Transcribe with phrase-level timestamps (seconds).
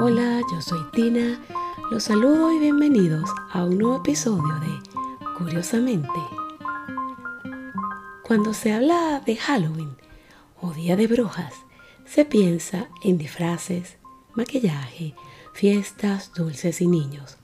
[0.00, 1.40] Hola, yo soy Tina.
[1.90, 6.08] Los saludo y bienvenidos a un nuevo episodio de Curiosamente.
[8.22, 9.96] Cuando se habla de Halloween
[10.60, 11.52] o Día de Brujas,
[12.06, 13.96] se piensa en disfraces,
[14.34, 15.16] maquillaje,
[15.52, 17.36] fiestas, dulces y niños.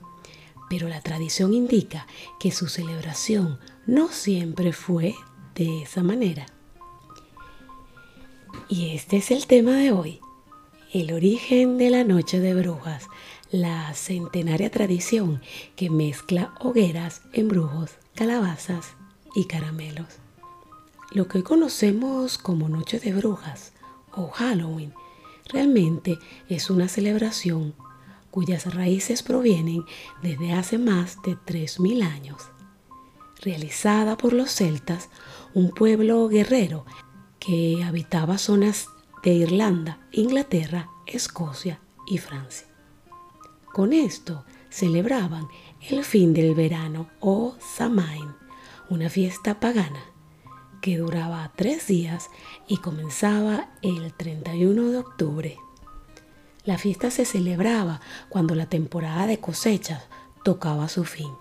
[0.69, 2.07] Pero la tradición indica
[2.39, 5.13] que su celebración no siempre fue
[5.55, 6.45] de esa manera.
[8.69, 10.21] Y este es el tema de hoy,
[10.95, 13.09] el origen de la Noche de Brujas,
[13.51, 15.41] la centenaria tradición
[15.75, 18.93] que mezcla hogueras, embrujos, calabazas
[19.35, 20.07] y caramelos.
[21.11, 23.73] Lo que hoy conocemos como Noche de Brujas
[24.13, 24.93] o Halloween
[25.49, 26.17] realmente
[26.47, 27.75] es una celebración
[28.31, 29.83] cuyas raíces provienen
[30.21, 32.41] desde hace más de 3.000 años,
[33.41, 35.09] realizada por los celtas,
[35.53, 36.85] un pueblo guerrero
[37.37, 38.87] que habitaba zonas
[39.33, 42.67] Irlanda, Inglaterra, Escocia y Francia.
[43.73, 45.47] Con esto celebraban
[45.89, 48.33] el fin del verano o Samain,
[48.89, 50.03] una fiesta pagana
[50.81, 52.29] que duraba tres días
[52.67, 55.57] y comenzaba el 31 de octubre.
[56.63, 60.03] La fiesta se celebraba cuando la temporada de cosechas
[60.43, 61.31] tocaba su fin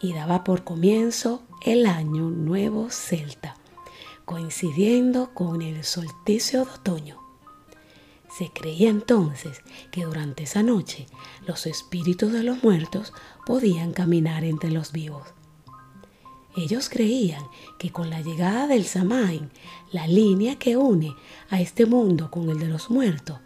[0.00, 3.56] y daba por comienzo el año nuevo celta,
[4.24, 7.20] coincidiendo con el solsticio de otoño.
[8.36, 9.60] Se creía entonces
[9.92, 11.06] que durante esa noche
[11.46, 13.12] los espíritus de los muertos
[13.46, 15.28] podían caminar entre los vivos.
[16.56, 17.44] Ellos creían
[17.78, 19.50] que con la llegada del Samain,
[19.92, 21.14] la línea que une
[21.50, 23.38] a este mundo con el de los muertos,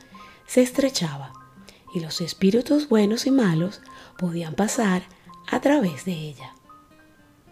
[0.46, 1.32] se estrechaba
[1.94, 3.80] y los espíritus buenos y malos
[4.18, 5.02] podían pasar
[5.50, 6.54] a través de ella.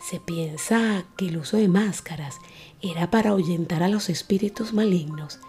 [0.09, 2.39] Se piensa que el uso de máscaras
[2.81, 5.41] era para ahuyentar a los espíritus malignos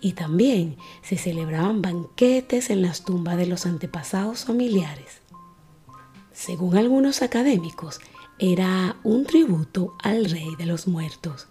[0.00, 5.20] y también se celebraban banquetes en las tumbas de los antepasados familiares.
[6.32, 8.00] Según algunos académicos,
[8.40, 11.46] era un tributo al rey de los muertos.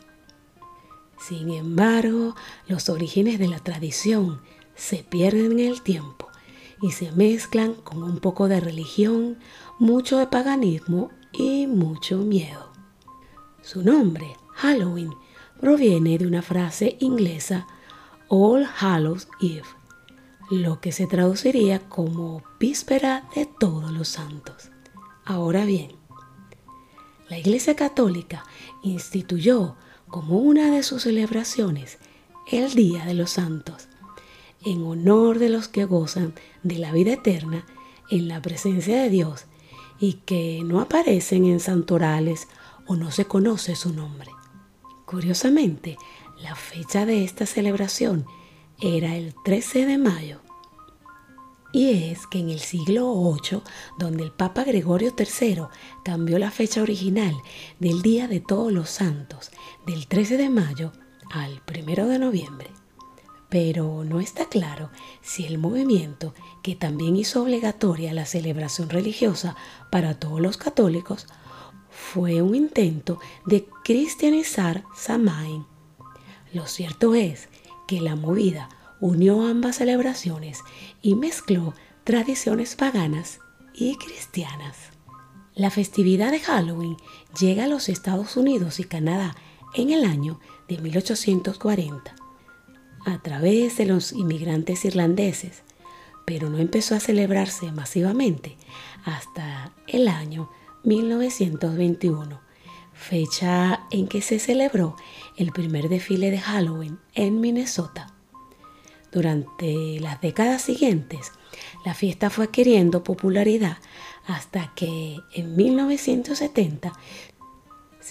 [1.26, 2.36] Sin embargo,
[2.68, 4.42] los orígenes de la tradición
[4.76, 6.28] se pierden en el tiempo
[6.82, 9.40] y se mezclan con un poco de religión,
[9.80, 12.72] mucho de paganismo y mucho miedo.
[13.62, 15.12] Su nombre, Halloween,
[15.60, 17.68] proviene de una frase inglesa
[18.28, 19.64] All Hallows Eve,
[20.50, 24.72] lo que se traduciría como víspera de todos los santos.
[25.26, 25.92] Ahora bien,
[27.30, 28.44] la Iglesia Católica
[28.84, 29.76] instituyó
[30.08, 32.00] como una de sus celebraciones
[32.52, 33.88] el Día de los Santos,
[34.66, 37.66] en honor de los que gozan de la vida eterna
[38.10, 39.46] en la presencia de Dios
[40.02, 42.48] y que no aparecen en santorales
[42.88, 44.32] o no se conoce su nombre.
[45.06, 45.98] Curiosamente,
[46.42, 48.26] la fecha de esta celebración
[48.82, 50.42] era el 13 de mayo.
[51.72, 53.62] Y es que en el siglo VIII,
[53.98, 55.68] donde el Papa Gregorio III
[56.04, 57.36] cambió la fecha original
[57.80, 59.52] del Día de Todos los Santos,
[59.86, 60.92] del 13 de mayo
[61.32, 62.81] al 1 de noviembre
[63.52, 64.92] pero no está claro
[65.22, 69.58] si el movimiento, que también hizo obligatoria la celebración religiosa
[69.90, 71.28] para todos los católicos,
[71.90, 75.66] fue un intento de cristianizar Samain.
[76.54, 77.50] Lo cierto es
[77.90, 78.70] que la movida
[79.02, 80.62] unió ambas celebraciones
[81.02, 81.74] y mezcló
[82.06, 83.40] tradiciones paganas
[83.74, 84.78] y cristianas.
[85.56, 86.96] La festividad de Halloween
[87.38, 89.36] llega a los Estados Unidos y Canadá
[89.76, 90.40] en el año
[90.70, 92.21] de 1840
[93.06, 95.64] a través de los inmigrantes irlandeses,
[96.26, 98.58] pero no empezó a celebrarse masivamente
[99.04, 100.50] hasta el año
[100.84, 102.40] 1921,
[102.94, 104.96] fecha en que se celebró
[105.38, 108.14] el primer desfile de Halloween en Minnesota.
[109.12, 111.32] Durante las décadas siguientes,
[111.86, 113.78] la fiesta fue adquiriendo popularidad
[114.26, 116.94] hasta que en 1970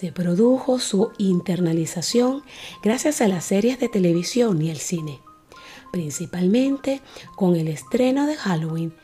[0.01, 2.41] se produjo su internalización
[2.81, 5.19] gracias a las series de televisión y el cine,
[5.91, 7.01] principalmente
[7.35, 8.95] con el estreno de Halloween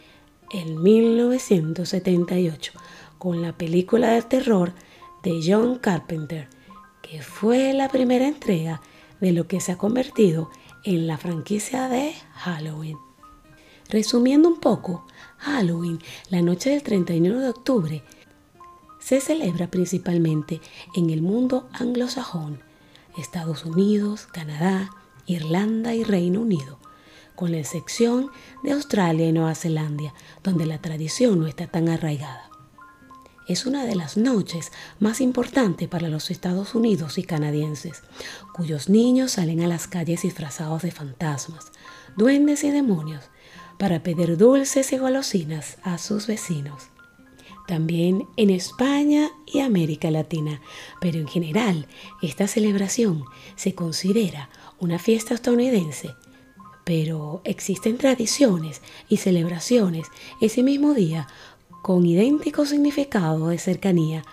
[0.50, 2.72] en 1978,
[3.20, 4.74] con la película de terror
[5.22, 6.48] de John Carpenter,
[7.04, 8.82] que fue la primera entrega
[9.22, 10.50] de lo que se ha convertido
[10.84, 12.98] en la franquicia de Halloween.
[13.88, 15.06] Resumiendo un poco,
[15.38, 16.00] Halloween,
[16.32, 18.04] la noche del 31 de octubre,
[19.08, 20.60] se celebra principalmente
[20.94, 22.60] en el mundo anglosajón,
[23.18, 24.90] Estados Unidos, Canadá,
[25.26, 26.78] Irlanda y Reino Unido,
[27.34, 28.30] con la excepción
[28.64, 30.14] de Australia y Nueva Zelanda,
[30.44, 32.50] donde la tradición no está tan arraigada.
[33.48, 38.02] Es una de las noches más importantes para los Estados Unidos y canadienses,
[38.54, 41.72] cuyos niños salen a las calles disfrazados de fantasmas,
[42.18, 43.24] duendes y demonios
[43.80, 46.90] para pedir dulces y golosinas a sus vecinos.
[47.68, 50.62] También en España y América Latina,
[51.02, 51.88] pero en general
[52.22, 53.24] esta celebración
[53.56, 54.50] se considera
[54.80, 56.16] una fiesta estadounidense
[56.88, 60.08] pero existen tradiciones y celebraciones
[60.40, 61.28] ese mismo día
[61.82, 64.24] con idéntico significado de cercanía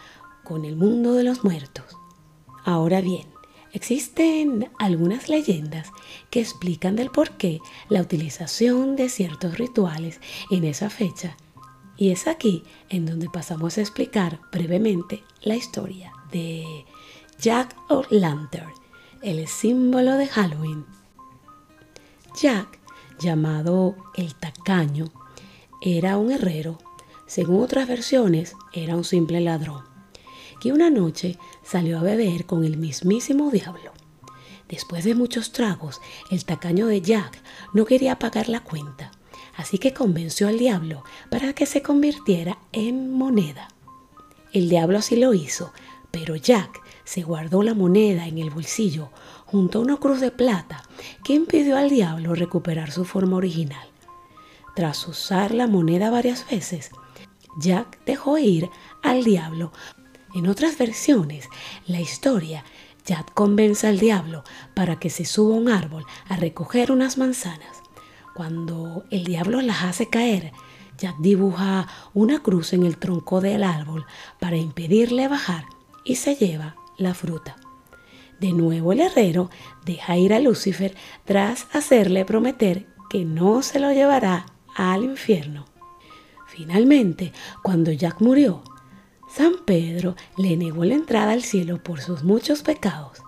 [0.45, 1.85] con el mundo de los muertos.
[2.65, 3.27] Ahora bien,
[3.73, 5.89] existen algunas leyendas
[6.31, 7.59] que explican del porqué
[7.89, 11.37] la utilización de ciertos rituales en esa fecha.
[11.97, 16.85] Y es aquí en donde pasamos a explicar brevemente la historia de
[17.39, 18.73] Jack O'Lantern,
[19.23, 20.85] el símbolo de Halloween.
[22.41, 22.81] Jack,
[23.21, 25.13] llamado el tacaño,
[25.81, 26.79] era un herrero.
[27.27, 29.85] Según otras versiones, era un simple ladrón,
[30.61, 33.93] que una noche salió a beber con el mismísimo diablo.
[34.69, 36.01] Después de muchos tragos,
[36.31, 37.41] el tacaño de Jack
[37.73, 39.13] no quería pagar la cuenta,
[39.57, 43.69] así que convenció al diablo para que se convirtiera en moneda.
[44.53, 45.73] El diablo así lo hizo,
[46.11, 49.11] pero Jack se guardó la moneda en el bolsillo
[49.47, 50.83] junto a una cruz de plata
[51.23, 53.87] que impidió al diablo recuperar su forma original.
[54.75, 56.91] Tras usar la moneda varias veces,
[57.61, 58.69] Jack dejó ir
[59.03, 59.73] al diablo.
[60.35, 61.49] En otras versiones,
[61.87, 62.65] la historia,
[63.07, 64.43] Jack convence al diablo
[64.75, 67.84] para que se suba a un árbol a recoger unas manzanas.
[68.35, 70.53] Cuando el diablo las hace caer,
[70.99, 74.07] Jack dibuja una cruz en el tronco del árbol
[74.41, 75.67] para impedirle bajar
[76.05, 77.57] y se lleva la fruta.
[78.41, 79.51] De nuevo el herrero
[79.85, 85.67] deja ir a Lucifer tras hacerle prometer que no se lo llevará al infierno.
[86.49, 87.33] Finalmente,
[87.63, 88.63] cuando Jack murió,
[89.29, 93.19] San Pedro le negó la entrada al cielo por sus muchos pecados.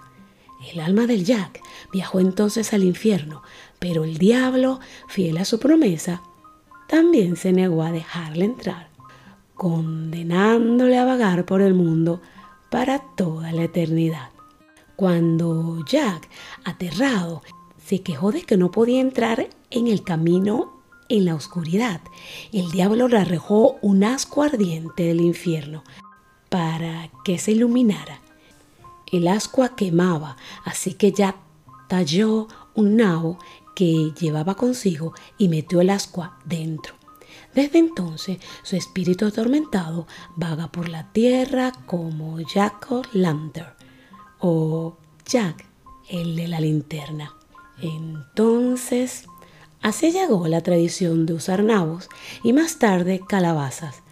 [0.73, 1.61] El alma del Jack
[1.93, 3.43] viajó entonces al infierno,
[3.79, 6.23] pero el diablo, fiel a su promesa,
[6.89, 8.89] también se negó a dejarle entrar,
[9.55, 12.21] condenándole a vagar por el mundo
[12.71, 14.31] para toda la eternidad.
[14.97, 16.29] Cuando Jack,
[16.65, 17.43] aterrado,
[17.85, 22.01] se quejó de que no podía entrar en el camino en la oscuridad,
[22.53, 25.85] el diablo le arrojó un asco ardiente del infierno
[26.49, 28.21] para que se iluminara.
[29.13, 31.37] El ascua quemaba, así que Jack
[31.89, 33.39] talló un nabo
[33.75, 36.95] que llevaba consigo y metió el ascua dentro.
[37.55, 43.75] Desde entonces su espíritu atormentado vaga por la tierra como Jack Lantern
[44.41, 45.65] o Jack,
[46.09, 47.35] el de la linterna.
[47.81, 49.27] Entonces,
[49.83, 52.09] así llegó la tradición de usar nabos
[52.43, 54.03] y más tarde calabazas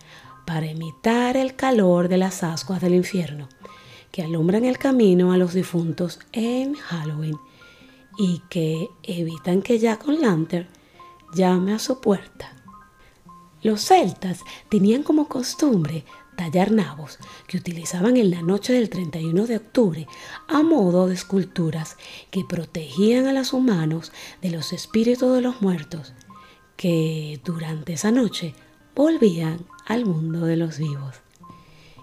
[0.46, 3.49] para imitar el calor de las ascuas del infierno
[4.14, 7.37] que alumbran el camino a los difuntos en Halloween
[8.16, 10.69] y que evitan que Jack Lantern
[11.34, 12.55] llame a su puerta.
[13.61, 14.38] Los celtas
[14.69, 16.05] tenían como costumbre
[16.37, 17.19] tallar nabos
[17.49, 20.06] que utilizaban en la noche del 31 de octubre
[20.46, 21.96] a modo de esculturas
[22.31, 26.12] que protegían a los humanos de los espíritus de los muertos
[26.76, 28.55] que durante esa noche
[28.94, 31.24] volvían al mundo de los vivos.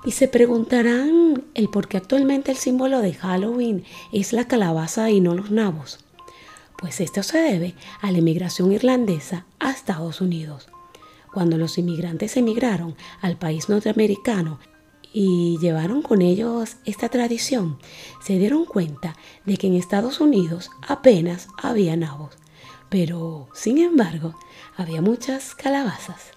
[0.04, 5.22] Y se preguntarán el por qué actualmente el símbolo de Halloween es la calabaza y
[5.22, 6.00] no los nabos.
[6.78, 10.68] Pues esto se debe a la inmigración irlandesa a Estados Unidos
[11.32, 14.60] cuando los inmigrantes emigraron al país norteamericano
[15.14, 17.78] y llevaron con ellos esta tradición,
[18.22, 19.16] se dieron cuenta
[19.46, 22.38] de que en Estados Unidos apenas había nabos,
[22.90, 24.36] pero sin embargo
[24.78, 26.32] había muchas calabazas.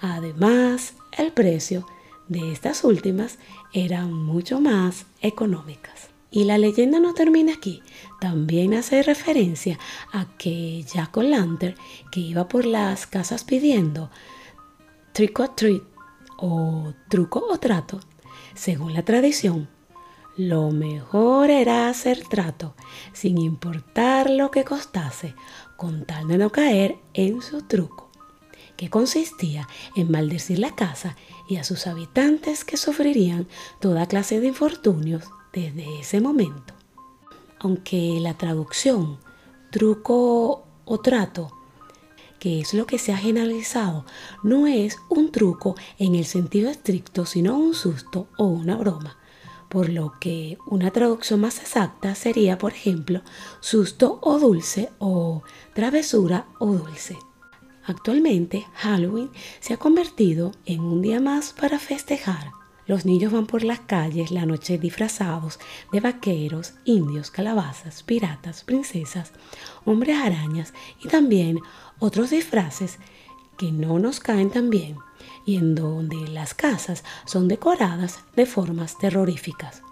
[0.00, 1.86] Además, el precio
[2.28, 3.38] de estas últimas
[3.72, 6.08] era mucho más económicas.
[6.30, 7.82] Y la leyenda no termina aquí.
[8.20, 9.78] También hace referencia
[10.12, 11.76] a que Jack O'Lantern,
[12.10, 14.10] que iba por las casas pidiendo
[15.12, 15.82] trick or treat
[16.36, 18.00] o truco o trato,
[18.54, 19.68] según la tradición,
[20.36, 22.74] lo mejor era hacer trato,
[23.14, 25.34] sin importar lo que costase,
[25.76, 28.05] con tal de no caer en su truco,
[28.76, 31.16] que consistía en maldecir la casa
[31.48, 33.46] y a sus habitantes que sufrirían
[33.80, 36.74] toda clase de infortunios desde ese momento.
[37.58, 39.18] Aunque la traducción
[39.70, 41.52] truco o trato,
[42.38, 44.04] que es lo que se ha generalizado,
[44.42, 49.18] no es un truco en el sentido estricto, sino un susto o una broma.
[49.68, 53.22] Por lo que una traducción más exacta sería, por ejemplo,
[53.60, 55.42] susto o dulce o
[55.74, 57.18] travesura o dulce.
[57.86, 62.50] Actualmente, Halloween se ha convertido en un día más para festejar
[62.88, 65.58] Los niños van por las calles la noche disfrazados
[65.92, 69.32] de vaqueros, indios, calabazas, piratas, princesas,
[69.84, 71.60] hombres arañas y también
[71.98, 72.98] otros disfraces
[73.56, 74.98] que no nos caen tan bien
[75.44, 79.82] y en donde las casas son decoradas de formas terroríficas,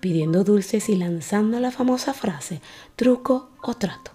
[0.00, 2.60] pidiendo dulces y lanzando la famosa frase
[2.96, 4.10] truco o trato.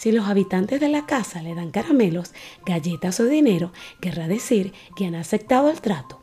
[0.00, 2.32] Si los habitantes de la casa le dan caramelos,
[2.64, 6.22] galletas o dinero, querrá decir que han aceptado el trato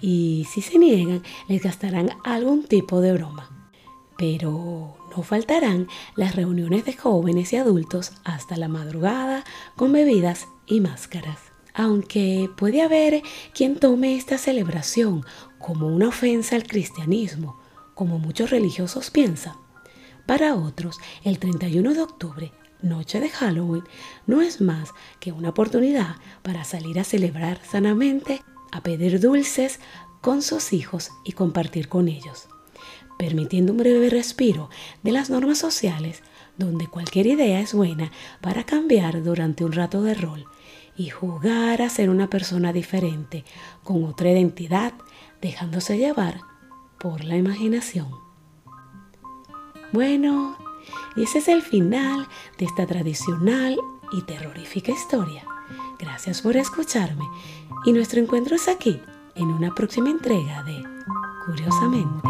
[0.00, 3.70] y si se niegan les gastarán algún tipo de broma.
[4.16, 9.44] Pero no faltarán las reuniones de jóvenes y adultos hasta la madrugada
[9.76, 11.38] con bebidas y máscaras.
[11.74, 15.22] Aunque puede haber quien tome esta celebración
[15.58, 17.60] como una ofensa al cristianismo,
[17.92, 19.56] como muchos religiosos piensan,
[20.24, 23.84] para otros el 31 de octubre, noche de Halloween,
[24.26, 28.42] no es más que una oportunidad para salir a celebrar sanamente
[28.72, 29.80] a pedir dulces
[30.20, 32.48] con sus hijos y compartir con ellos,
[33.18, 34.68] permitiendo un breve respiro
[35.02, 36.22] de las normas sociales
[36.56, 40.44] donde cualquier idea es buena para cambiar durante un rato de rol
[40.96, 43.44] y jugar a ser una persona diferente,
[43.84, 44.92] con otra identidad,
[45.40, 46.40] dejándose llevar
[46.98, 48.08] por la imaginación.
[49.92, 50.58] Bueno,
[51.16, 52.26] y ese es el final
[52.58, 53.78] de esta tradicional
[54.12, 55.44] y terrorífica historia.
[55.98, 57.28] Gracias por escucharme
[57.84, 59.00] y nuestro encuentro es aquí,
[59.34, 60.82] en una próxima entrega de
[61.46, 62.28] Curiosamente.